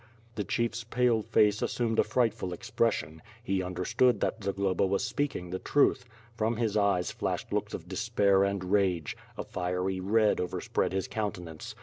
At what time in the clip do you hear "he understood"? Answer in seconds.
3.43-4.19